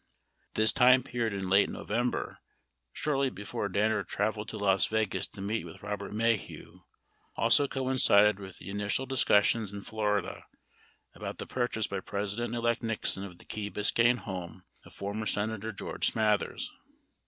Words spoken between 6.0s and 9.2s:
Maheu, also coincided with the initial